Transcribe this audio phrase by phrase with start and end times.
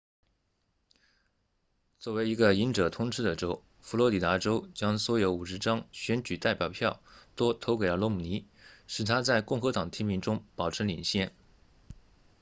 [1.99, 7.03] 作为一个赢者通吃的州佛罗里达州将所有50张选举代表票
[7.35, 8.47] 都投给了罗姆尼
[8.87, 11.33] 使他在共和党提名中保持领先